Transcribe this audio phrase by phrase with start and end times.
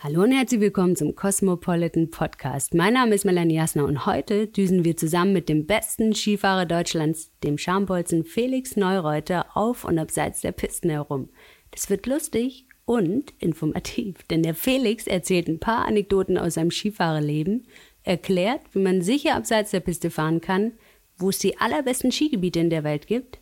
[0.00, 2.72] Hallo und herzlich willkommen zum Cosmopolitan Podcast.
[2.72, 7.32] Mein Name ist Melanie Jasner und heute düsen wir zusammen mit dem besten Skifahrer Deutschlands,
[7.42, 11.30] dem Schambolzen Felix Neureuter, auf und abseits der Pisten herum.
[11.72, 17.66] Das wird lustig und informativ, denn der Felix erzählt ein paar Anekdoten aus seinem Skifahrerleben,
[18.04, 20.74] erklärt, wie man sicher abseits der Piste fahren kann,
[21.16, 23.40] wo es die allerbesten Skigebiete in der Welt gibt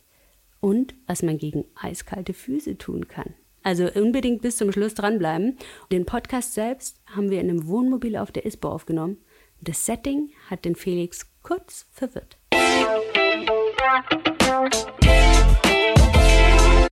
[0.59, 3.35] und was man gegen eiskalte Füße tun kann.
[3.67, 5.57] Also unbedingt bis zum Schluss dranbleiben.
[5.91, 9.17] Den Podcast selbst haben wir in einem Wohnmobil auf der ISPO aufgenommen.
[9.59, 12.37] Das Setting hat den Felix kurz verwirrt.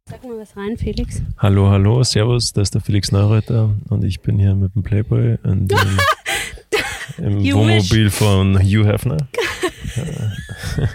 [0.03, 1.21] Sag mal was rein, Felix.
[1.37, 5.37] Hallo, hallo, servus, das ist der Felix Neureuter und ich bin hier mit dem Playboy
[5.43, 5.79] und dem,
[7.19, 8.13] im Wohnmobil wish.
[8.13, 9.29] von Hugh Hefner.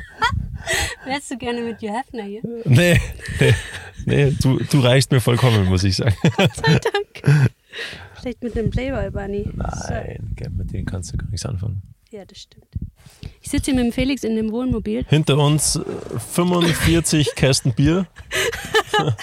[1.07, 2.43] Wärst du gerne mit Hugh Hefner hier?
[2.67, 3.01] Nee,
[3.41, 3.55] nee.
[4.11, 6.17] Nee, du, du reichst mir vollkommen, muss ich sagen.
[6.37, 7.51] Gott sei Dank.
[8.15, 9.49] Vielleicht mit dem Playboy Bunny.
[9.55, 10.51] Nein, so.
[10.51, 11.81] mit denen kannst du gar nichts anfangen.
[12.11, 12.67] Ja, das stimmt.
[13.41, 15.05] Ich sitze hier mit dem Felix in dem Wohnmobil.
[15.09, 15.81] Hinter uns
[16.33, 18.09] 45 äh, Kästen Bier.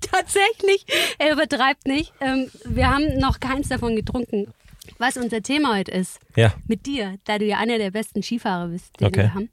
[0.00, 0.86] Tatsächlich,
[1.18, 2.12] er übertreibt nicht.
[2.20, 4.46] Ähm, wir haben noch keins davon getrunken.
[4.98, 6.54] Was unser Thema heute ist, ja.
[6.68, 9.22] mit dir, da du ja einer der besten Skifahrer bist, den okay.
[9.22, 9.50] wir haben,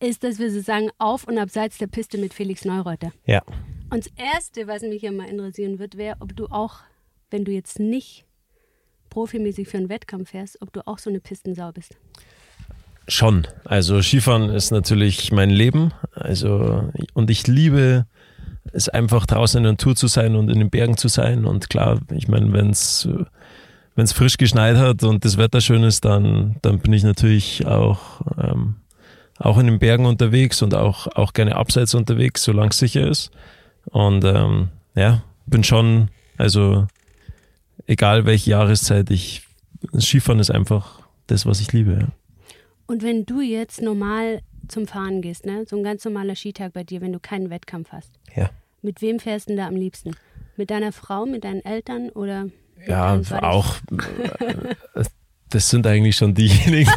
[0.00, 3.12] ist, dass wir so sagen, auf und abseits der Piste mit Felix Neureuter.
[3.26, 3.42] Ja.
[3.92, 6.76] Und das Erste, was mich mal interessieren wird, wäre, ob du auch,
[7.30, 8.24] wenn du jetzt nicht
[9.10, 11.96] profimäßig für einen Wettkampf fährst, ob du auch so eine Pistensau bist.
[13.06, 13.46] Schon.
[13.64, 15.92] Also Skifahren ist natürlich mein Leben.
[16.14, 18.06] Also und ich liebe
[18.72, 21.44] es einfach draußen in der Natur zu sein und in den Bergen zu sein.
[21.44, 23.06] Und klar, ich meine, wenn es
[23.94, 27.66] wenn es frisch geschneit hat und das Wetter schön ist, dann, dann bin ich natürlich
[27.66, 28.76] auch, ähm,
[29.38, 33.30] auch in den Bergen unterwegs und auch, auch gerne abseits unterwegs, solange es sicher ist.
[33.86, 36.86] Und ähm, ja, bin schon, also
[37.86, 39.46] egal welche Jahreszeit, ich,
[39.98, 41.98] Skifahren ist einfach das, was ich liebe.
[42.00, 42.08] Ja.
[42.86, 45.64] Und wenn du jetzt normal zum Fahren gehst, ne?
[45.66, 48.50] so ein ganz normaler Skitag bei dir, wenn du keinen Wettkampf hast, ja.
[48.82, 50.16] mit wem fährst du da am liebsten?
[50.56, 52.48] Mit deiner Frau, mit deinen Eltern oder?
[52.86, 53.76] Ja, auch.
[55.52, 56.90] Das sind eigentlich schon diejenigen.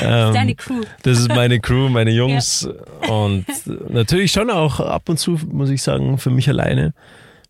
[0.00, 0.82] das ist deine Crew.
[1.02, 2.68] Das ist meine Crew, meine Jungs.
[3.02, 3.12] Ja.
[3.12, 3.44] Und
[3.88, 6.94] natürlich schon auch ab und zu, muss ich sagen, für mich alleine,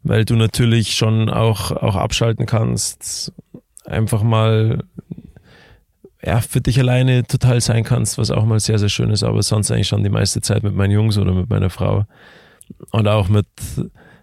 [0.03, 3.33] weil du natürlich schon auch, auch abschalten kannst,
[3.85, 4.85] einfach mal
[6.25, 9.43] ja, für dich alleine total sein kannst, was auch mal sehr, sehr schön ist, aber
[9.43, 12.07] sonst eigentlich schon die meiste Zeit mit meinen Jungs oder mit meiner Frau.
[12.91, 13.47] Und auch mit,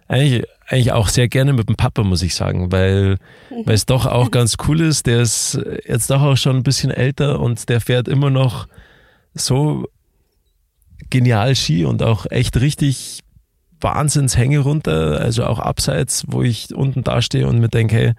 [0.08, 3.18] eigentlich, eigentlich auch sehr gerne mit dem Papa, muss ich sagen, weil,
[3.64, 5.06] weil es doch auch ganz cool ist.
[5.06, 8.68] Der ist jetzt doch auch schon ein bisschen älter und der fährt immer noch
[9.34, 9.86] so
[11.10, 13.20] genial Ski und auch echt richtig
[13.80, 18.12] Wahnsinnshänge runter, also auch abseits, wo ich unten dastehe und mir denke, hey,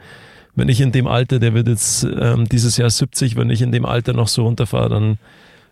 [0.56, 3.72] wenn ich in dem Alter, der wird jetzt ähm, dieses Jahr 70, wenn ich in
[3.72, 5.18] dem Alter noch so runterfahre, dann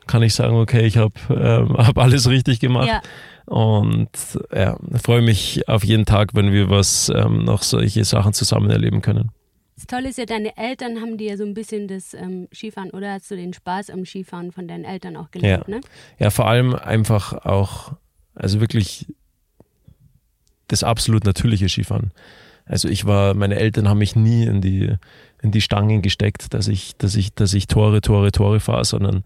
[0.08, 2.88] kann ich sagen, okay, ich habe ähm, hab alles richtig gemacht.
[2.88, 3.02] Ja.
[3.50, 4.10] Und
[4.54, 9.02] ja, freue mich auf jeden Tag, wenn wir was ähm, noch solche Sachen zusammen erleben
[9.02, 9.32] können.
[9.76, 12.92] Das Tolle ist ja, deine Eltern haben dir ja so ein bisschen das ähm, Skifahren
[12.92, 15.76] oder hast du den Spaß am Skifahren von deinen Eltern auch gelernt, ja.
[15.76, 15.82] ne?
[16.20, 17.94] Ja, vor allem einfach auch,
[18.36, 19.08] also wirklich
[20.68, 22.12] das absolut natürliche Skifahren.
[22.66, 24.94] Also ich war, meine Eltern haben mich nie in die,
[25.42, 29.24] in die Stangen gesteckt, dass ich, dass ich, dass ich Tore, Tore, Tore fahre, sondern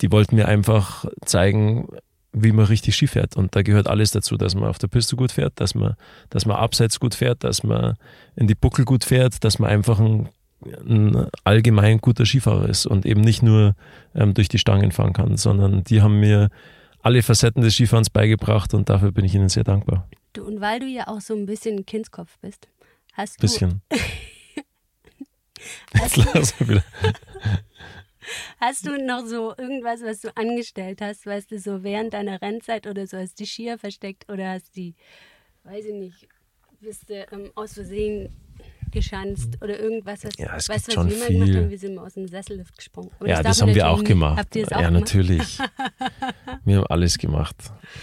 [0.00, 1.88] die wollten mir einfach zeigen,
[2.32, 3.36] wie man richtig Ski fährt.
[3.36, 5.94] Und da gehört alles dazu, dass man auf der Piste gut fährt, dass man,
[6.28, 7.96] dass man abseits gut fährt, dass man
[8.36, 10.28] in die Buckel gut fährt, dass man einfach ein,
[10.64, 13.74] ein allgemein guter Skifahrer ist und eben nicht nur
[14.14, 16.50] ähm, durch die Stangen fahren kann, sondern die haben mir
[17.02, 20.08] alle Facetten des Skifahrens beigebracht und dafür bin ich ihnen sehr dankbar.
[20.32, 22.68] Du, und weil du ja auch so ein bisschen Kindskopf bist,
[23.14, 23.40] hast du.
[23.42, 23.82] Bisschen.
[26.34, 26.84] Jetzt wieder.
[28.60, 32.86] Hast du noch so irgendwas, was du angestellt hast, weißt du, so während deiner Rennzeit
[32.86, 34.94] oder so, hast du die Skier versteckt oder hast die,
[35.64, 36.28] weiß ich nicht,
[36.80, 38.34] bist du ähm, aus Versehen
[38.90, 41.38] geschanzt oder irgendwas, was, ja, es du, was wir viel.
[41.38, 43.10] gemacht haben, wir sind aus dem Sessellift gesprungen.
[43.18, 44.38] Aber ja, das, das haben wir auch gemacht.
[44.38, 45.14] Habt ihr es auch ja, gemacht?
[45.14, 45.58] natürlich.
[46.64, 47.56] wir haben alles gemacht.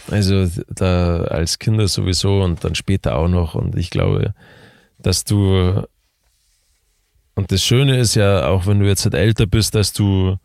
[0.09, 4.33] Also da als Kinder sowieso und dann später auch noch und ich glaube,
[4.99, 5.83] dass du
[7.37, 10.37] und das Schöne ist ja, auch wenn du jetzt halt älter bist, dass du,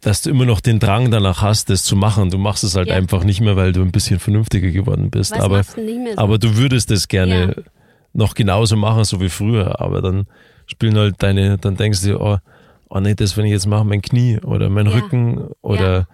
[0.00, 2.30] dass du immer noch den Drang danach hast, das zu machen.
[2.30, 2.96] Du machst es halt ja.
[2.96, 5.30] einfach nicht mehr, weil du ein bisschen vernünftiger geworden bist.
[5.30, 5.80] Was aber, so?
[6.16, 7.62] aber du würdest es gerne ja.
[8.12, 9.80] noch genauso machen, so wie früher.
[9.80, 10.26] Aber dann
[10.66, 12.38] spielen halt deine, dann denkst du dir, oh,
[12.88, 14.92] oh nee, das, wenn ich jetzt mache, mein Knie oder mein ja.
[14.94, 16.08] Rücken oder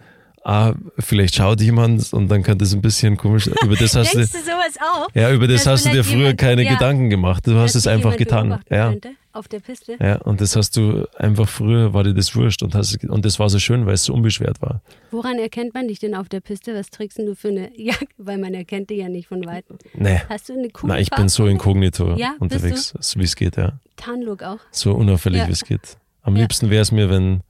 [0.44, 4.18] ah, vielleicht schaut jemand und dann könnte es ein bisschen komisch über das hast du,
[4.18, 6.66] du ja, über das hast du dir früher jemand- keine.
[6.66, 7.46] Gedanken gemacht.
[7.46, 8.60] Du hast es einfach getan.
[8.68, 8.90] Ja.
[8.90, 9.96] Könnte, auf der Piste?
[10.00, 13.38] Ja, und das hast du einfach früher war dir das wurscht und hast und das
[13.38, 14.80] war so schön, weil es so unbeschwert war.
[15.10, 16.74] Woran erkennt man dich denn auf der Piste?
[16.74, 18.06] Was trägst denn du für eine Jacke?
[18.16, 19.78] Weil man erkennt dich ja nicht von Weitem.
[19.94, 20.20] Nee.
[20.28, 23.56] Hast du eine coole Na, ich bin so inkognito Ja, unterwegs, so wie es geht,
[23.56, 23.78] ja.
[23.96, 24.58] Tarnlook auch.
[24.70, 25.48] So unauffällig, Ja.
[25.48, 25.96] wie es geht.
[26.22, 26.42] Am Ja.
[26.42, 27.42] liebsten wäre es mir, wenn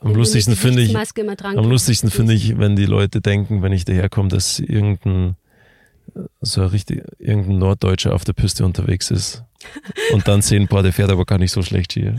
[0.00, 3.86] am Wenn lustigsten finde ich, am lustigsten finde ich, wenn die Leute denken, wenn ich
[3.86, 5.36] daherkomme, dass irgendein
[6.40, 9.42] so richtig irgendein Norddeutscher auf der Piste unterwegs ist.
[10.12, 12.08] Und dann sehen, boah, der fährt aber gar nicht so schlecht Ski.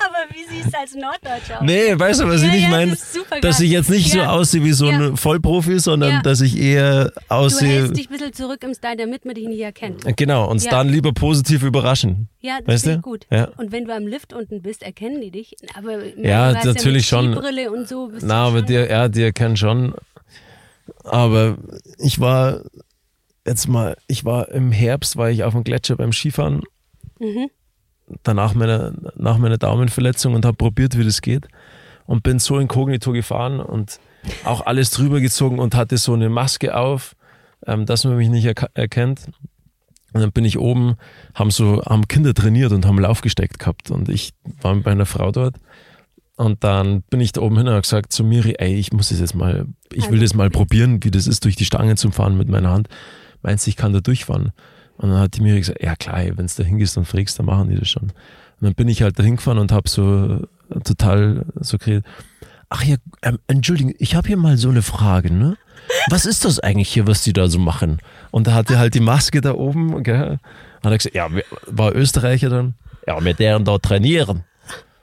[0.00, 1.62] Aber wie siehst du als Norddeutscher aus?
[1.66, 2.90] Nee, weißt du, was Ja, ich nicht ja, meine?
[2.92, 4.30] das Dass ich jetzt nicht so Ja.
[4.30, 5.16] aussehe wie so ein.
[5.16, 7.68] Vollprofi, sondern dass ich eher Du aussehe.
[7.68, 10.04] hältst dich ein bisschen zurück im Style, damit man dich nicht erkennt.
[10.16, 10.70] Genau, Ja.
[10.70, 12.28] dann lieber positiv überraschen.
[12.40, 12.98] Ja, das Weißt du?
[13.00, 13.26] gut.
[13.56, 15.56] Und wenn du am Lift unten bist, erkennen die dich.
[15.76, 17.32] Aber Ja, du natürlich ja schon.
[17.32, 18.06] Skibrille und so.
[18.08, 19.94] bist du Na, aber der, ja, die erkennen schon.
[21.10, 21.56] Aber
[21.98, 22.62] ich war
[23.46, 26.62] jetzt mal, ich war im Herbst, war ich auf dem Gletscher beim Skifahren.
[27.18, 27.48] Mhm.
[28.22, 31.48] Danach meiner, nach meiner Daumenverletzung und habe probiert, wie das geht.
[32.06, 34.00] Und bin so inkognito gefahren und
[34.44, 37.14] auch alles drüber gezogen und hatte so eine Maske auf,
[37.66, 39.26] ähm, dass man mich nicht erka- erkennt.
[40.14, 40.96] Und dann bin ich oben,
[41.34, 43.90] haben so, haben Kinder trainiert und haben Lauf gesteckt gehabt.
[43.90, 44.32] Und ich
[44.62, 45.56] war bei einer Frau dort.
[46.38, 49.08] Und dann bin ich da oben hin und habe gesagt zu Miri, ey, ich muss
[49.08, 52.12] das jetzt mal, ich will das mal probieren, wie das ist, durch die Stange zu
[52.12, 52.88] fahren mit meiner Hand.
[53.42, 54.52] Meinst du, ich kann da durchfahren?
[54.98, 57.46] Und dann hat die Miri gesagt, ja klar, wenn du da hingehst und fragst, dann
[57.46, 58.04] machen die das schon.
[58.04, 58.12] Und
[58.60, 62.04] dann bin ich halt da hingefahren und habe so äh, total so geredet.
[62.68, 65.56] Ach ja, ähm, entschuldigen, ich habe hier mal so eine Frage, ne?
[66.08, 67.98] Was ist das eigentlich hier, was die da so machen?
[68.30, 70.38] Und da hatte halt die Maske da oben, gell?
[70.84, 71.28] Hat er gesagt, ja,
[71.66, 72.74] war Österreicher dann?
[73.08, 74.44] Ja, mit deren da trainieren.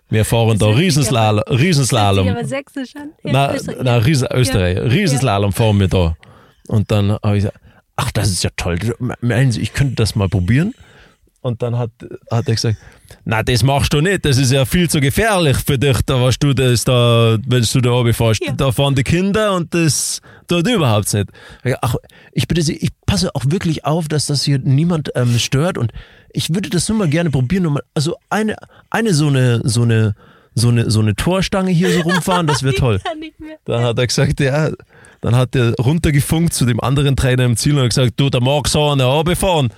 [0.10, 1.44] Wir fahren da Riesenslalom.
[1.50, 2.28] Riesenslalom.
[2.28, 3.10] aber sächsisch an.
[3.24, 3.78] Ja, Na, Österreich.
[3.84, 4.78] na Riesen, Österreich.
[4.80, 6.16] Riesenslalom fahren wir da.
[6.68, 7.60] Und dann habe ich gesagt,
[7.96, 8.78] ach, das ist ja toll.
[9.22, 10.74] Meinen Sie, ich könnte das mal probieren?
[11.46, 11.92] Und dann hat,
[12.32, 12.78] hat er gesagt,
[13.24, 16.40] na, das machst du nicht, das ist ja viel zu gefährlich für dich, da was
[16.40, 18.44] du das da, wenn du da oben fährst.
[18.44, 18.52] Ja.
[18.54, 21.30] Da fahren die Kinder und das tut überhaupt nicht.
[21.82, 21.96] Ach,
[22.32, 25.92] ich bitte Sie, ich passe auch wirklich auf, dass das hier niemand ähm, stört und
[26.34, 27.66] ich würde das nur mal gerne probieren.
[27.72, 28.56] mal- Also eine,
[28.90, 30.16] eine so eine, so eine,
[30.56, 33.00] so eine, so eine Torstange hier so rumfahren, das wäre toll.
[33.66, 34.72] Dann hat er gesagt, ja,
[35.22, 38.42] dann hat er runtergefunkt zu dem anderen Trainer im Ziel und hat gesagt, du, der
[38.42, 39.70] mag so eine runterfahren.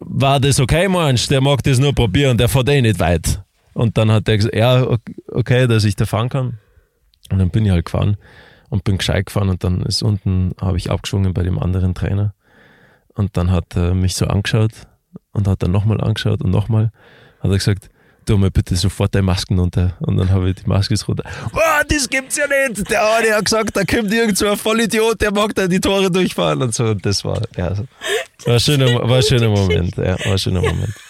[0.00, 3.42] War das okay, meinst Der mag das nur probieren, der fährt eh nicht weit.
[3.74, 5.00] Und dann hat er gesagt, ja, ok-
[5.32, 6.58] okay, dass ich da fahren kann.
[7.30, 8.16] Und dann bin ich halt gefahren
[8.70, 12.34] und bin gescheit gefahren und dann ist unten, habe ich abgeschwungen bei dem anderen Trainer.
[13.14, 14.72] Und dann hat er mich so angeschaut
[15.32, 16.90] und hat dann nochmal angeschaut und nochmal.
[17.40, 17.90] Hat er gesagt,
[18.28, 19.96] tu mal bitte sofort deine Masken runter.
[20.00, 21.24] Und dann habe ich die Maske runter.
[21.52, 21.58] Oh,
[21.88, 22.90] das gibt's ja nicht.
[22.90, 26.10] Der eine hat gesagt, da kommt irgend so ein Vollidiot, der mag da die Tore
[26.10, 26.84] durchfahren und so.
[26.84, 27.84] Und das war, ja, so.
[28.44, 29.96] war ein schöner, war ein schöner Moment.
[29.96, 30.94] Ja, war ein schöner Moment.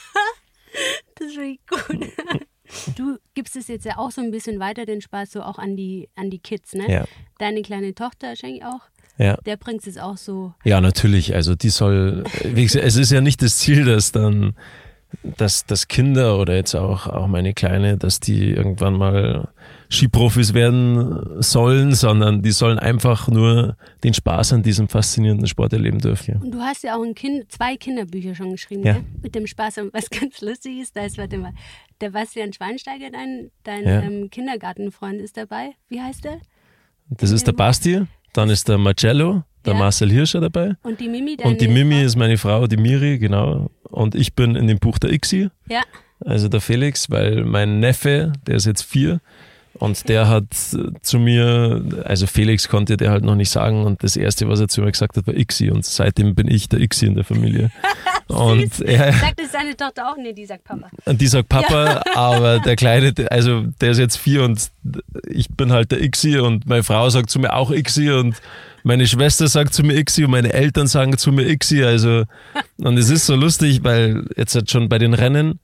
[1.16, 2.08] Das ich gut.
[2.96, 5.74] Du gibst es jetzt ja auch so ein bisschen weiter, den Spaß so auch an
[5.74, 6.88] die, an die Kids, ne?
[6.88, 7.04] Ja,
[7.38, 8.82] Deine kleine Tochter wahrscheinlich auch.
[9.16, 9.36] ja.
[9.46, 10.52] Der bringt es auch so.
[10.64, 11.34] Ja, natürlich.
[11.34, 14.54] Also die soll, wie gesagt, es ist ja nicht das Ziel, dass dann,
[15.22, 19.48] dass, dass Kinder oder jetzt auch, auch meine Kleine, dass die irgendwann mal
[19.90, 25.98] Skiprofis werden sollen, sondern die sollen einfach nur den Spaß an diesem faszinierenden Sport erleben
[25.98, 26.36] dürfen.
[26.42, 28.94] Und du hast ja auch kind, zwei Kinderbücher schon geschrieben, Ja.
[28.94, 29.04] ne?
[29.22, 29.78] mit dem Spaß.
[29.78, 31.52] Und was ganz lustig ist, da ist, warte mal,
[32.02, 34.02] der Bastian Schweinsteiger, dein, dein Ja.
[34.02, 35.70] ähm, Kindergartenfreund, ist dabei.
[35.88, 36.38] Wie heißt der?
[37.10, 38.02] Das ist der Basti,
[38.34, 39.80] dann ist der Marcello, der Ja.
[39.80, 40.74] Marcel Hirscher dabei.
[40.82, 42.04] Und die Mimi, Und die Mimi Frau?
[42.06, 43.70] ist meine Frau, die Miri, genau.
[43.84, 45.82] Und ich bin in dem Buch der Ixi, Ja,
[46.24, 49.20] also der Felix, weil mein Neffe, der ist jetzt vier,
[49.74, 50.44] und der hat
[50.74, 54.58] äh, zu mir, also Felix konnte der halt noch nicht sagen und das erste, was
[54.60, 57.24] er zu mir gesagt hat, war Ixi und seitdem bin ich der Ixi in der
[57.24, 57.70] Familie.
[58.28, 60.16] und er, sagt es seine Tochter auch?
[60.16, 60.88] Nee, die sagt Papa.
[61.06, 64.70] und die sagt Papa, aber der Kleine, also der ist jetzt vier und
[65.28, 68.36] ich bin halt der Ixi und meine Frau sagt zu mir auch Ixi und
[68.84, 71.82] meine Schwester sagt zu mir Ixi und meine Eltern sagen zu mir Ixi.
[71.84, 72.24] Also,
[72.78, 75.58] und es ist so lustig, weil jetzt halt schon bei den Rennen,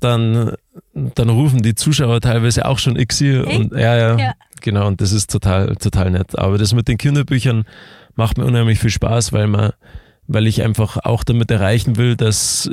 [0.00, 0.54] dann,
[0.94, 4.32] dann rufen die Zuschauer teilweise auch schon Ixi und ja, ja, Ja.
[4.60, 6.38] genau, und das ist total, total nett.
[6.38, 7.64] Aber das mit den Kinderbüchern
[8.14, 9.72] macht mir unheimlich viel Spaß, weil man,
[10.30, 12.70] weil ich einfach auch damit erreichen will, dass,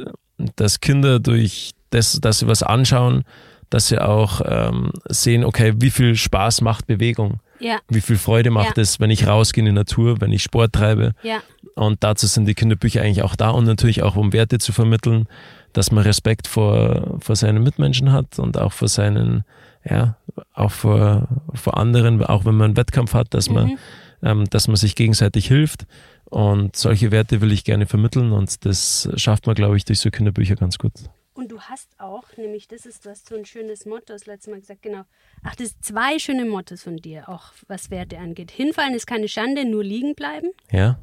[0.55, 3.23] dass Kinder durch das, dass sie was anschauen,
[3.71, 8.51] dass sie auch ähm, sehen, okay, wie viel Spaß macht Bewegung, Ja, wie viel Freude
[8.51, 8.83] macht Ja.
[8.83, 11.13] es, wenn ich rausgehe in die Natur, wenn ich Sport treibe.
[11.23, 11.39] ja.
[11.75, 15.27] Und dazu sind die Kinderbücher eigentlich auch da und natürlich auch, um Werte zu vermitteln,
[15.73, 19.43] dass man Respekt vor, vor seinen Mitmenschen hat und auch vor seinen,
[19.87, 20.15] ja,
[20.55, 23.77] auch vor, vor anderen, auch wenn man einen Wettkampf hat, dass man, mhm.
[24.23, 25.85] ähm, dass man sich gegenseitig hilft.
[26.29, 30.11] Und solche Werte will ich gerne vermitteln und das schafft man, glaube ich, durch so
[30.11, 30.93] Kinderbücher ganz gut.
[31.33, 34.49] Und du hast auch, nämlich das ist, du hast so ein schönes Motto das letzte
[34.49, 35.03] Mal gesagt, genau.
[35.43, 38.51] Ach, das sind zwei schöne Mottos von dir, auch was Werte angeht.
[38.51, 40.49] Hinfallen ist keine Schande, nur liegen bleiben.
[40.71, 40.99] Ja.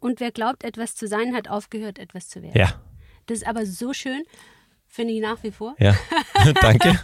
[0.00, 2.58] Und wer glaubt, etwas zu sein, hat aufgehört, etwas zu werden.
[2.58, 2.80] Ja.
[3.26, 4.22] Das ist aber so schön,
[4.94, 5.74] finde ich nach wie vor.
[5.78, 5.94] Ja,
[6.60, 6.98] danke.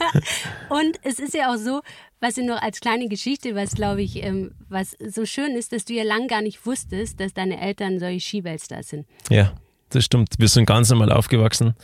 [0.68, 1.80] und es ist ja auch so,
[2.20, 5.84] was ich noch als kleine Geschichte, was glaube ich, ähm, was so schön ist, dass
[5.84, 9.06] du ja lang gar nicht wusstest, dass deine Eltern solche Skiweltstars sind.
[9.28, 9.52] Ja,
[9.90, 10.34] das stimmt.
[10.38, 11.74] Wir sind ganz normal aufgewachsen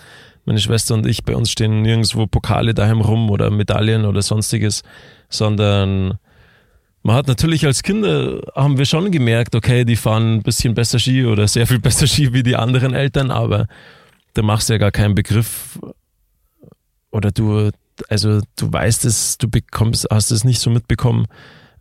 [0.46, 4.84] meine Schwester und ich, bei uns stehen nirgendwo Pokale daheim rum oder Medaillen oder sonstiges,
[5.28, 6.18] sondern
[7.02, 10.98] man hat natürlich als Kinder, haben wir schon gemerkt, okay, die fahren ein bisschen besser
[10.98, 13.66] Ski oder sehr viel besser Ski wie die anderen Eltern, aber
[14.36, 15.78] da machst du ja gar keinen Begriff
[17.10, 17.70] oder du,
[18.10, 21.26] also du weißt es, du bekommst, hast es nicht so mitbekommen,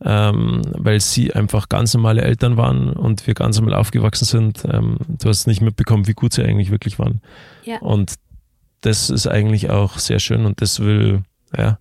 [0.01, 4.63] ähm, weil sie einfach ganz normale Eltern waren und wir ganz normal aufgewachsen sind.
[4.71, 7.19] Ähm, du hast nicht mitbekommen, wie gut sie eigentlich wirklich waren.
[7.65, 7.79] Ja.
[7.79, 8.13] Und
[8.79, 11.23] das ist eigentlich auch sehr schön und das will,
[11.57, 11.77] ja,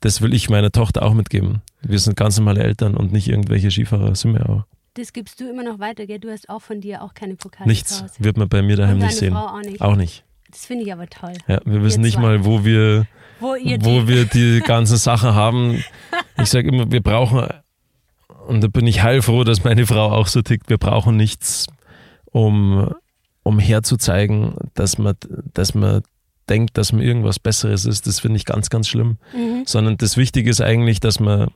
[0.00, 1.62] das will ich meiner Tochter auch mitgeben.
[1.82, 4.64] Wir sind ganz normale Eltern und nicht irgendwelche Skifahrer, sind wir auch.
[4.94, 6.20] Das gibst du immer noch weiter, gell?
[6.20, 7.68] Du hast auch von dir auch keine Pokale.
[7.68, 9.32] Nichts wird man bei mir daheim nicht sehen.
[9.32, 9.80] Frau auch nicht.
[9.80, 10.24] Auch nicht.
[10.50, 11.32] Das finde ich aber toll.
[11.48, 13.06] Ja, wir wissen nicht mal, wo wir,
[13.40, 15.82] wo, wo wir die ganzen Sachen haben.
[16.40, 17.48] Ich sage immer, wir brauchen,
[18.46, 21.66] und da bin ich heilfroh, dass meine Frau auch so tickt, wir brauchen nichts,
[22.26, 22.94] um,
[23.42, 25.16] um herzuzeigen, dass man,
[25.52, 26.02] dass man
[26.48, 29.18] denkt, dass man irgendwas Besseres ist, das finde ich ganz, ganz schlimm.
[29.34, 29.64] Mhm.
[29.66, 31.48] Sondern das Wichtige ist eigentlich, dass man,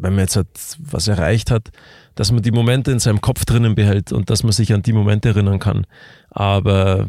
[0.00, 1.70] wenn man jetzt halt was erreicht hat,
[2.14, 4.92] dass man die Momente in seinem Kopf drinnen behält und dass man sich an die
[4.92, 5.86] Momente erinnern kann.
[6.30, 7.08] Aber,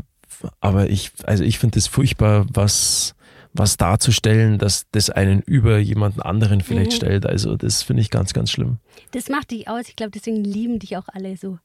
[0.60, 3.16] aber ich, also ich finde es furchtbar, was,
[3.54, 6.96] was darzustellen, dass das einen über jemanden anderen vielleicht mhm.
[6.96, 7.26] stellt.
[7.26, 8.78] Also das finde ich ganz, ganz schlimm.
[9.12, 9.88] Das macht dich aus.
[9.88, 11.60] Ich glaube, deswegen lieben dich auch alle so.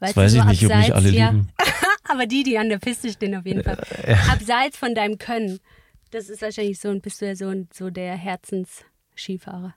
[0.00, 1.30] Weißt das weiß ich nicht, ob mich alle ja.
[1.30, 1.48] lieben.
[2.08, 3.78] Aber die, die an der Piste stehen, auf jeden Fall.
[4.06, 4.16] Ja.
[4.32, 5.60] Abseits von deinem Können.
[6.10, 9.74] Das ist wahrscheinlich so, bist du ja so, so der Herzensskifahrer.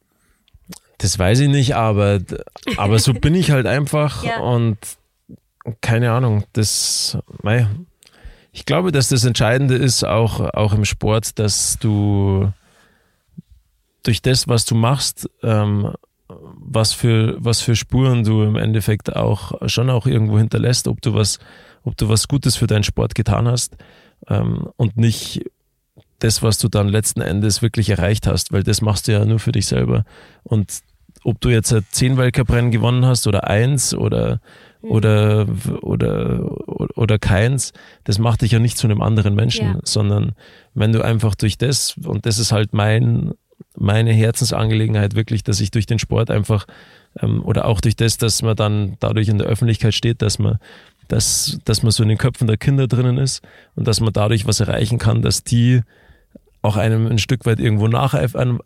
[1.05, 2.19] Das weiß ich nicht, aber,
[2.77, 4.39] aber so bin ich halt einfach ja.
[4.39, 4.79] und
[5.81, 7.67] keine Ahnung, das, mei,
[8.51, 12.51] ich glaube, dass das Entscheidende ist, auch, auch im Sport, dass du
[14.01, 15.93] durch das, was du machst, ähm,
[16.27, 21.13] was für, was für Spuren du im Endeffekt auch schon auch irgendwo hinterlässt, ob du
[21.13, 21.37] was
[21.83, 23.77] ob du was Gutes für deinen Sport getan hast
[24.27, 25.43] ähm, und nicht
[26.19, 29.37] das, was du dann letzten Endes wirklich erreicht hast, weil das machst du ja nur
[29.37, 30.05] für dich selber.
[30.43, 30.79] Und
[31.25, 34.39] ob du jetzt zehn Weltcuprennen gewonnen hast oder eins oder
[34.81, 34.91] mhm.
[34.91, 35.47] oder
[35.81, 39.79] oder oder keins, das macht dich ja nicht zu einem anderen Menschen, ja.
[39.83, 40.33] sondern
[40.75, 43.33] wenn du einfach durch das und das ist halt mein
[43.77, 46.67] meine Herzensangelegenheit wirklich, dass ich durch den Sport einfach
[47.19, 50.59] ähm, oder auch durch das, dass man dann dadurch in der Öffentlichkeit steht, dass man
[51.07, 53.43] dass, dass man so in den Köpfen der Kinder drinnen ist
[53.75, 55.81] und dass man dadurch was erreichen kann, dass die
[56.65, 58.59] auch einem ein Stück weit irgendwo nacheifern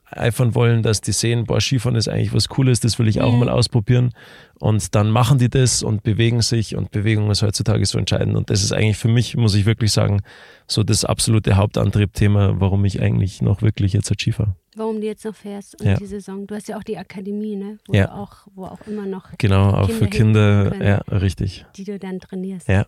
[0.55, 3.39] wollen, dass die sehen, boah, Skifahren ist eigentlich was Cooles, das will ich auch mhm.
[3.39, 4.13] mal ausprobieren.
[4.59, 8.35] Und dann machen die das und bewegen sich und Bewegung ist heutzutage so entscheidend.
[8.35, 10.21] Und das ist eigentlich für mich, muss ich wirklich sagen,
[10.67, 14.55] so das absolute Hauptantriebthema, warum ich eigentlich noch wirklich jetzt als Skifahrer.
[14.75, 15.95] Warum du jetzt noch fährst und ja.
[15.95, 16.45] die Saison.
[16.47, 17.79] Du hast ja auch die Akademie, ne?
[17.87, 18.11] Wo ja.
[18.13, 19.29] auch, wo auch immer noch.
[19.37, 21.65] Genau, auch Kinder für Kinder, können, ja, richtig.
[21.75, 22.67] Die du dann trainierst.
[22.67, 22.85] Ja.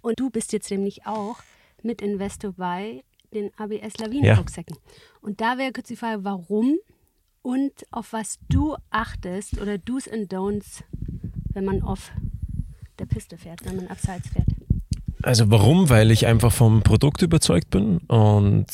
[0.00, 1.36] Und du bist jetzt nämlich auch
[1.82, 4.76] mit Investor bei den ABS Lawinen-Rucksäcken.
[4.76, 4.92] Ja.
[5.20, 6.78] Und da wäre kurz die Frage, warum
[7.42, 10.82] und auf was du achtest oder Do's and Don'ts,
[11.52, 12.12] wenn man auf
[12.98, 14.46] der Piste fährt, wenn man abseits fährt.
[15.22, 15.88] Also warum?
[15.88, 18.66] Weil ich einfach vom Produkt überzeugt bin und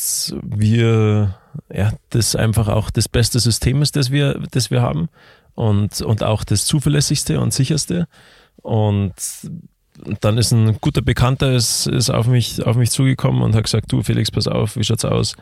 [0.43, 1.39] wir,
[1.73, 5.09] ja, das einfach auch das beste System ist, das wir, das wir haben
[5.55, 8.07] und, und auch das zuverlässigste und sicherste.
[8.63, 9.15] Und
[10.21, 13.91] dann ist ein guter Bekannter ist, ist auf, mich, auf mich zugekommen und hat gesagt,
[13.93, 15.35] du Felix, pass auf, wie schaut's aus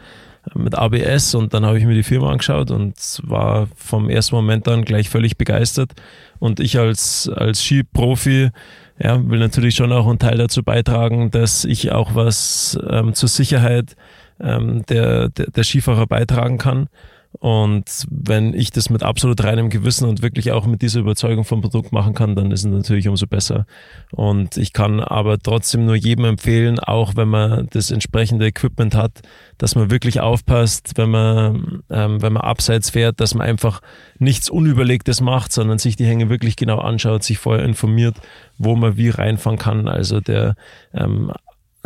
[0.54, 1.34] mit ABS?
[1.34, 5.08] Und dann habe ich mir die Firma angeschaut und war vom ersten Moment an gleich
[5.08, 5.92] völlig begeistert.
[6.38, 8.50] Und ich als, als Skiprofi
[8.98, 13.28] ja, will natürlich schon auch einen Teil dazu beitragen, dass ich auch was ähm, zur
[13.28, 13.96] Sicherheit
[14.40, 16.88] ähm, der, der, der Skifahrer beitragen kann.
[17.38, 21.60] Und wenn ich das mit absolut reinem Gewissen und wirklich auch mit dieser Überzeugung vom
[21.60, 23.66] Produkt machen kann, dann ist es natürlich umso besser.
[24.12, 29.20] Und ich kann aber trotzdem nur jedem empfehlen, auch wenn man das entsprechende Equipment hat,
[29.58, 33.80] dass man wirklich aufpasst, wenn man, ähm, wenn man abseits fährt, dass man einfach
[34.18, 38.16] nichts Unüberlegtes macht, sondern sich die Hänge wirklich genau anschaut, sich vorher informiert,
[38.58, 39.88] wo man wie reinfahren kann.
[39.88, 40.54] Also der
[40.94, 41.32] ähm,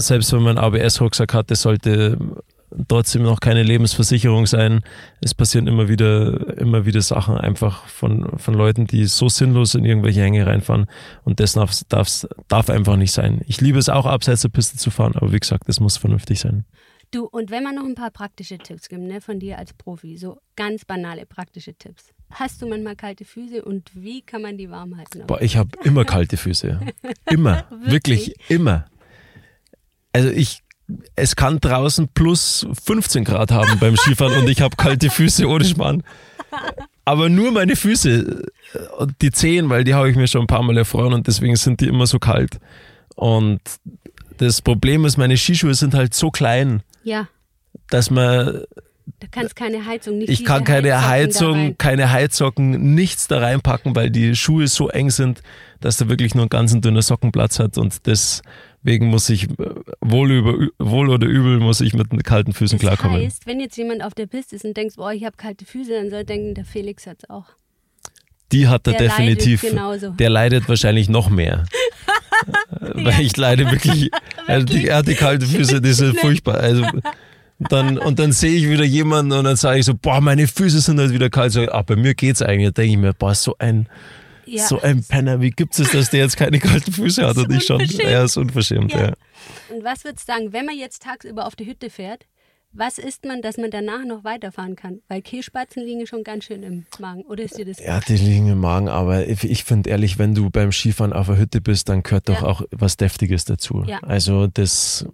[0.00, 2.18] selbst wenn man einen ABS-Rucksack hat, das sollte
[2.88, 4.82] trotzdem noch keine Lebensversicherung sein.
[5.20, 9.84] Es passieren immer wieder, immer wieder Sachen einfach von, von Leuten, die so sinnlos in
[9.84, 10.86] irgendwelche Hänge reinfahren.
[11.24, 13.42] Und das darf, darf, darf einfach nicht sein.
[13.46, 16.40] Ich liebe es auch, abseits der Piste zu fahren, aber wie gesagt, das muss vernünftig
[16.40, 16.64] sein.
[17.12, 20.16] Du, und wenn man noch ein paar praktische Tipps gibt, ne, von dir als Profi,
[20.16, 22.12] so ganz banale praktische Tipps.
[22.30, 25.26] Hast du manchmal kalte Füße und wie kann man die warm halten?
[25.26, 26.78] Boah, ich habe immer kalte Füße.
[27.28, 27.64] Immer.
[27.70, 28.28] wirklich?
[28.28, 28.86] wirklich immer.
[30.12, 30.62] Also ich
[31.16, 35.64] es kann draußen plus 15 Grad haben beim Skifahren und ich habe kalte Füße ohne
[35.64, 36.02] Schmarrn.
[37.04, 38.42] Aber nur meine Füße
[38.98, 41.56] und die Zehen, weil die habe ich mir schon ein paar Mal erfroren und deswegen
[41.56, 42.58] sind die immer so kalt.
[43.16, 43.60] Und
[44.36, 47.28] das Problem ist, meine Skischuhe sind halt so klein, ja.
[47.88, 48.64] dass man
[49.18, 54.10] Du kannst keine Heizung, nicht Ich kann keine Heizung, keine Heizsocken, nichts da reinpacken, weil
[54.10, 55.42] die Schuhe so eng sind,
[55.80, 58.42] dass da wirklich nur ein ganz dünner Sockenplatz hat und das
[58.82, 62.80] Wegen muss ich äh, wohl, über, wohl oder übel muss ich mit kalten Füßen das
[62.80, 63.22] klarkommen.
[63.22, 65.64] Das heißt, wenn jetzt jemand auf der Piste ist und denkt, boah, ich habe kalte
[65.64, 67.46] Füße, dann soll er denken, der Felix hat es auch.
[68.52, 69.62] Die hat er der definitiv.
[69.62, 71.66] Leidet der leidet wahrscheinlich noch mehr.
[72.80, 73.20] Weil ja.
[73.20, 74.10] ich leide wirklich.
[74.46, 76.56] Also die, er hat die kalte Füße, die sind furchtbar.
[76.56, 76.84] Also
[77.60, 80.80] dann, und dann sehe ich wieder jemanden und dann sage ich so, boah, meine Füße
[80.80, 81.52] sind halt wieder kalt.
[81.52, 82.66] So, ah, bei mir geht's eigentlich.
[82.72, 83.86] Da denke ich mir, boah, so ein
[84.50, 84.66] ja.
[84.66, 87.64] So ein Penner, wie gibt es, dass der jetzt keine kalten Füße hat und ich
[87.64, 87.80] schon?
[87.80, 89.08] Er ist unverschämt, ja.
[89.08, 89.12] ja.
[89.68, 92.26] Und was würdest du sagen, wenn man jetzt tagsüber auf die Hütte fährt,
[92.72, 95.00] was isst man, dass man danach noch weiterfahren kann?
[95.08, 97.22] Weil Kässpatzen liegen schon ganz schön im Magen.
[97.22, 97.80] Oder ist dir das?
[97.80, 101.38] Ja, die liegen im Magen, aber ich finde ehrlich, wenn du beim Skifahren auf der
[101.38, 102.46] Hütte bist, dann gehört doch ja.
[102.46, 103.82] auch was Deftiges dazu.
[103.86, 103.98] Ja.
[104.02, 105.04] Also das,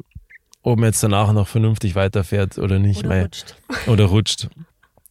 [0.63, 3.05] ob man jetzt danach noch vernünftig weiterfährt oder nicht.
[3.05, 3.57] Oder rutscht.
[3.87, 4.49] Oder rutscht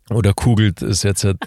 [0.09, 1.37] oder kugelt, ist jetzt halt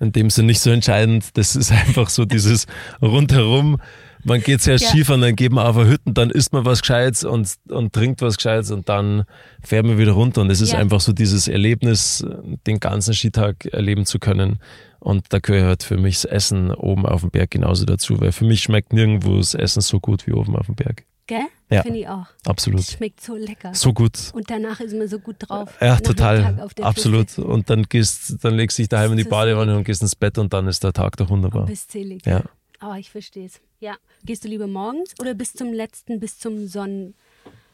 [0.00, 1.36] in dem Sinne nicht so entscheidend.
[1.36, 2.66] Das ist einfach so dieses
[3.00, 3.80] rundherum.
[4.24, 4.88] Man geht sehr ja.
[4.88, 8.22] Skifahren, dann geht man auf eine Hütten, dann isst man was Gescheites und, und trinkt
[8.22, 9.24] was Gescheites und dann
[9.62, 10.42] fährt man wieder runter.
[10.42, 10.78] Und es ist ja.
[10.78, 12.24] einfach so dieses Erlebnis,
[12.66, 14.60] den ganzen Skitag erleben zu können.
[15.00, 18.44] Und da gehört für mich das Essen oben auf dem Berg genauso dazu, weil für
[18.44, 21.04] mich schmeckt nirgendwo das Essen so gut wie oben auf dem Berg.
[21.26, 21.46] Gell?
[21.70, 21.82] Ja.
[21.82, 22.26] Finde ich auch.
[22.44, 22.80] Absolut.
[22.80, 23.74] Es schmeckt so lecker.
[23.74, 24.32] So gut.
[24.34, 25.70] Und danach ist man so gut drauf.
[25.80, 26.68] Ja, total.
[26.80, 27.26] Absolut.
[27.26, 27.44] Piste.
[27.44, 30.36] Und dann gehst, dann legst du dich daheim in die Badewanne und gehst ins Bett
[30.38, 31.62] und dann ist der Tag doch wunderbar.
[31.62, 32.26] Und bist zählig.
[32.26, 32.42] Ja.
[32.80, 33.60] Aber oh, ich verstehe es.
[33.78, 33.94] Ja.
[34.24, 37.14] Gehst du lieber morgens oder bis zum letzten, bis zum Sonnen?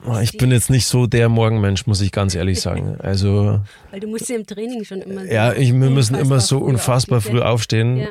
[0.06, 2.98] Oh, ich bin jetzt nicht so der Morgenmensch, muss ich ganz ehrlich sagen.
[3.02, 3.60] Also.
[3.90, 5.32] Weil du musst ja im Training schon immer so.
[5.32, 7.96] Ja, ich, wir müssen immer so unfassbar früh aufstehen.
[7.96, 8.08] Ja.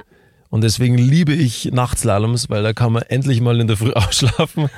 [0.49, 4.69] Und deswegen liebe ich Nachtslaloms, weil da kann man endlich mal in der Früh ausschlafen.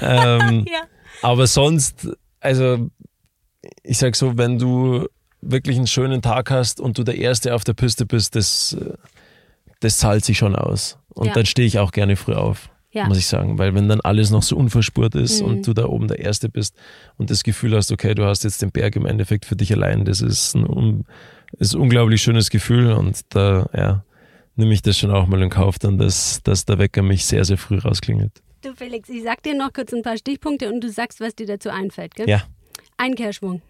[0.00, 0.82] ähm, ja.
[1.22, 2.08] Aber sonst,
[2.40, 2.90] also
[3.82, 5.06] ich sag so, wenn du
[5.40, 8.76] wirklich einen schönen Tag hast und du der Erste auf der Piste bist, das,
[9.80, 10.98] das zahlt sich schon aus.
[11.08, 11.32] Und ja.
[11.32, 13.06] dann stehe ich auch gerne früh auf, ja.
[13.06, 13.58] muss ich sagen.
[13.58, 15.48] Weil wenn dann alles noch so unverspurt ist mhm.
[15.48, 16.76] und du da oben der Erste bist
[17.16, 20.04] und das Gefühl hast, okay, du hast jetzt den Berg im Endeffekt für dich allein,
[20.04, 21.04] das ist ein,
[21.58, 24.04] ist ein unglaublich schönes Gefühl und da, ja,
[24.56, 27.44] nehme ich das schon auch mal in Kauf, dann, dass, dass der Wecker mich sehr,
[27.44, 28.42] sehr früh rausklingelt.
[28.62, 31.46] Du Felix, ich sag dir noch kurz ein paar Stichpunkte und du sagst, was dir
[31.46, 32.28] dazu einfällt, gell?
[32.28, 32.42] Ja.
[32.96, 33.62] Einkehrschwung.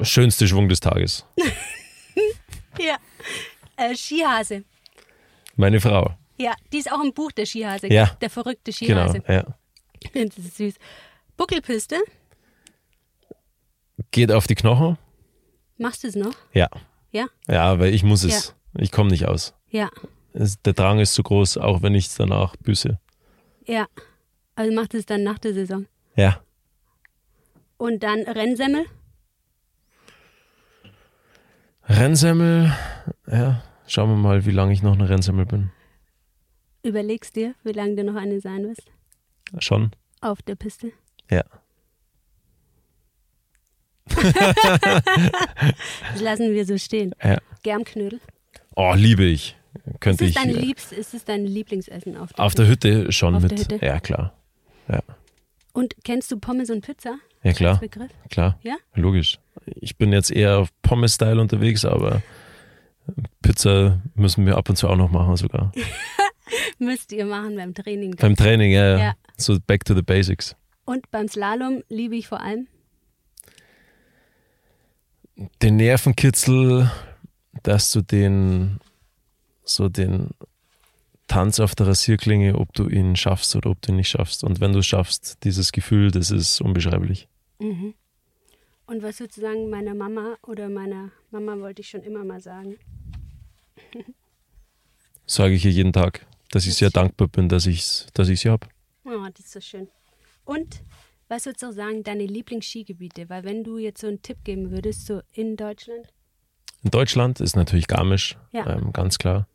[0.00, 1.26] Schönste Schwung des Tages.
[2.78, 2.96] ja.
[3.76, 4.64] Äh, Skihase.
[5.56, 6.16] Meine Frau.
[6.38, 7.92] Ja, die ist auch im Buch der Skihase.
[7.92, 8.16] Ja.
[8.20, 9.20] Der verrückte Skihase.
[9.20, 9.54] Genau, ja.
[10.14, 10.74] Das ist süß.
[11.36, 12.00] Buckelpiste.
[14.10, 14.98] Geht auf die Knochen.
[15.78, 16.34] Machst du es noch?
[16.52, 16.68] Ja.
[17.12, 17.26] Ja?
[17.46, 18.48] Ja, weil ich muss es.
[18.74, 18.82] Ja.
[18.82, 19.54] Ich komme nicht aus.
[19.68, 19.90] Ja.
[20.32, 22.98] Es, der Drang ist zu groß, auch wenn ich es danach büße.
[23.66, 23.86] Ja.
[24.54, 25.86] Also macht es dann nach der Saison.
[26.16, 26.42] Ja.
[27.76, 28.86] Und dann Rennsemmel?
[31.84, 32.72] Rennsemmel,
[33.26, 33.62] ja.
[33.86, 35.70] Schauen wir mal, wie lange ich noch eine Rennsemmel bin.
[36.82, 38.90] Überlegst dir, wie lange du noch eine sein wirst?
[39.58, 39.90] Schon.
[40.20, 40.92] Auf der Piste?
[41.30, 41.44] Ja.
[46.12, 47.14] das lassen wir so stehen.
[47.22, 47.38] Ja.
[47.62, 48.20] Germknödel.
[48.76, 49.56] Oh, liebe ich.
[50.00, 53.10] Könnte ist, es ich, dein Liebst, ist es dein Lieblingsessen auf der Auf der Hütte
[53.12, 53.52] schon auf mit.
[53.52, 53.84] Hütte?
[53.84, 54.34] Ja, klar.
[54.88, 55.00] Ja.
[55.72, 57.18] Und kennst du Pommes und Pizza?
[57.42, 57.80] Ja, klar.
[58.30, 58.58] Klar.
[58.62, 58.76] Ja?
[58.94, 59.38] Logisch.
[59.66, 62.22] Ich bin jetzt eher auf Pommes-Style unterwegs, aber
[63.42, 65.72] Pizza müssen wir ab und zu auch noch machen sogar.
[66.78, 68.16] Müsst ihr machen beim Training.
[68.16, 69.14] Beim Training, ja, ja.
[69.36, 70.54] So back to the basics.
[70.84, 72.66] Und beim Slalom liebe ich vor allem?
[75.60, 76.90] Den Nervenkitzel,
[77.62, 78.80] dass du den
[79.64, 80.30] so den
[81.28, 84.44] Tanz auf der Rasierklinge, ob du ihn schaffst oder ob du ihn nicht schaffst.
[84.44, 87.28] Und wenn du es schaffst, dieses Gefühl, das ist unbeschreiblich.
[87.58, 87.94] Mhm.
[88.86, 92.40] Und was würdest du sagen, meiner Mama oder meiner Mama wollte ich schon immer mal
[92.40, 92.76] sagen?
[95.26, 98.50] Sage ich ihr jeden Tag, dass ich sehr dankbar bin, dass ich dass ich sie
[98.50, 98.66] habe.
[99.04, 99.88] Oh, das ist so schön.
[100.44, 100.82] Und
[101.32, 103.28] was würdest du sagen, deine Lieblingsskigebiete?
[103.30, 106.12] Weil wenn du jetzt so einen Tipp geben würdest, so in Deutschland?
[106.84, 108.66] In Deutschland ist natürlich Garmisch, Ja.
[108.68, 109.48] ähm, ganz klar.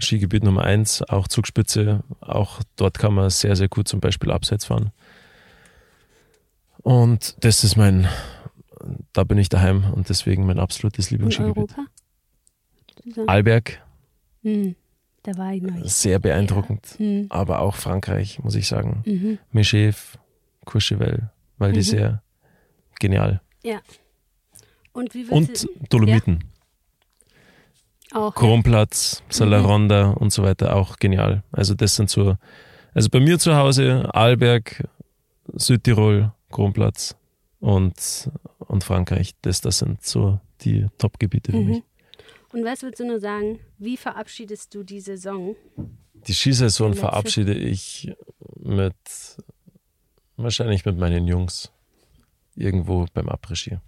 [0.00, 2.02] Skigebiet Nummer eins, auch Zugspitze.
[2.20, 4.90] Auch dort kann man sehr, sehr gut zum Beispiel abseits fahren.
[6.82, 8.08] Und das ist mein,
[9.12, 11.74] da bin ich daheim und deswegen mein absolutes In Lieblingsskigebiet.
[13.28, 13.80] Alberg,
[14.42, 14.74] Hm,
[15.22, 16.86] da war ich noch sehr beeindruckend.
[16.98, 17.26] Hm.
[17.30, 19.02] Aber auch Frankreich, muss ich sagen.
[19.06, 19.38] Mhm.
[19.52, 20.18] Mechev,
[20.64, 22.20] Courchevel, Val d'Isère,
[23.00, 23.40] genial.
[23.62, 23.80] Ja.
[24.92, 26.40] Und wie Und Dolomiten,
[28.10, 28.34] du auch?
[28.34, 31.42] Kronplatz, Salaronda und so weiter, auch genial.
[31.52, 32.36] Also das sind so,
[32.94, 34.88] also bei mir zu Hause, Arlberg,
[35.52, 37.16] Südtirol, Kronplatz
[37.60, 41.78] und, und Frankreich, das, das sind so die Top-Gebiete für mich.
[41.78, 41.82] Mhm.
[42.52, 45.56] Und was würdest du nur sagen, wie verabschiedest du die Saison?
[46.28, 48.12] Die Skisaison verabschiede ich
[48.62, 48.94] mit,
[50.36, 51.70] wahrscheinlich mit meinen Jungs,
[52.54, 53.78] irgendwo beim Après-Ski.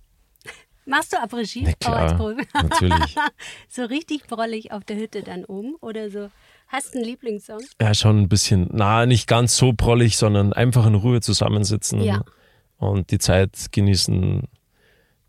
[0.89, 1.63] Machst du Après-Ski?
[1.63, 2.47] Na klar, Profi?
[2.55, 3.17] natürlich.
[3.69, 6.31] so richtig brollig auf der Hütte dann oben oder so?
[6.69, 7.61] Hast du einen Lieblingssong?
[7.81, 12.25] Ja, schon ein bisschen, na, nicht ganz so prollig, sondern einfach in Ruhe zusammensitzen Ja.
[12.79, 14.45] und die Zeit genießen,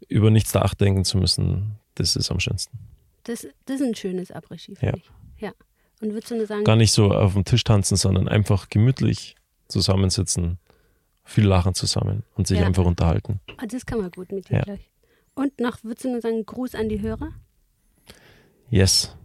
[0.10, 1.78] über nichts nachdenken zu müssen.
[1.96, 2.78] Das ist am schönsten.
[3.24, 5.04] Das, das ist ein schönes Après-Ski, finde Ja.
[5.04, 5.42] ich.
[5.42, 5.52] Ja.
[6.02, 9.36] Und würdest du nur sagen, Gar nicht so auf dem Tisch tanzen, sondern einfach gemütlich
[9.68, 10.60] zusammensitzen,
[11.28, 12.66] viel lachen zusammen und sich Ja.
[12.66, 13.40] einfach unterhalten.
[13.58, 14.64] ah, das kann man gut mit dir Ja.
[14.64, 14.90] gleich.
[15.36, 17.30] Und noch, würdest du nur sagen, Gruß an die Hörer?
[18.70, 19.16] Yes.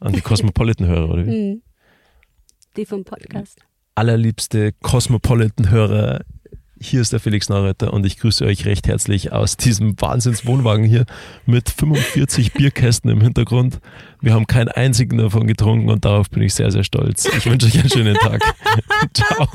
[0.00, 1.30] An die Cosmopolitan-Hörer, oder wie?
[1.54, 1.62] Mhm.
[2.76, 3.60] Die vom Podcast.
[3.94, 6.24] Allerliebste Cosmopolitan-Hörer,
[6.80, 11.06] hier ist der Felix Neureuther und ich grüße euch recht herzlich aus diesem Wahnsinnswohnwagen hier
[11.46, 13.78] mit 45 Bierkästen im Hintergrund.
[14.20, 17.26] Wir haben keinen einzigen davon getrunken und darauf bin ich sehr, sehr stolz.
[17.26, 18.42] Ich wünsche euch einen schönen Tag.
[19.14, 19.46] Ciao.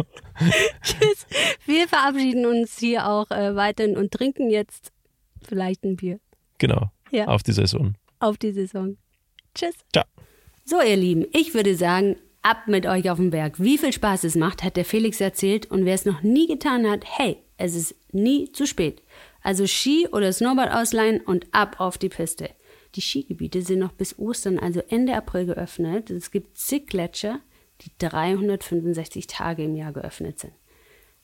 [0.81, 1.27] Tschüss.
[1.65, 4.91] Wir verabschieden uns hier auch äh, weiterhin und trinken jetzt
[5.47, 6.19] vielleicht ein Bier
[6.57, 6.91] Genau.
[7.11, 7.27] Ja.
[7.27, 7.95] Auf die Saison.
[8.19, 8.97] auf die Saison.
[9.55, 9.75] Tschüss.
[9.93, 10.05] Ciao.
[10.65, 13.59] So, ihr Lieben, ich würde sagen, ab mit euch auf den Berg.
[13.59, 15.65] Wie viel Spaß es macht, hat der Felix erzählt.
[15.71, 19.01] Und wer es noch nie getan hat, hey, es ist nie zu spät.
[19.41, 22.49] Also Ski oder Snowboard ausleihen und ab auf die Piste.
[22.95, 26.09] Die Skigebiete sind noch bis Ostern, also Ende April geöffnet.
[26.09, 27.39] Es gibt zig Gletscher,
[27.81, 30.53] die 365 Tage im Jahr geöffnet sind.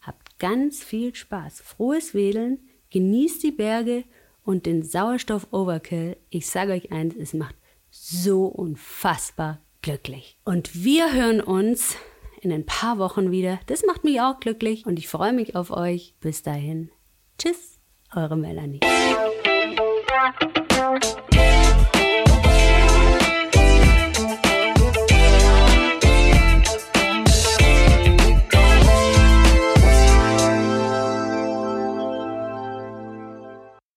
[0.01, 2.59] Habt ganz viel Spaß, frohes Wedeln,
[2.91, 4.03] genießt die Berge
[4.43, 6.17] und den Sauerstoff-Overkill.
[6.29, 7.55] Ich sage euch eins, es macht
[7.89, 10.37] so unfassbar glücklich.
[10.45, 11.95] Und wir hören uns
[12.41, 13.59] in ein paar Wochen wieder.
[13.65, 16.13] Das macht mich auch glücklich und ich freue mich auf euch.
[16.19, 16.91] Bis dahin.
[17.37, 17.79] Tschüss,
[18.13, 18.81] eure Melanie.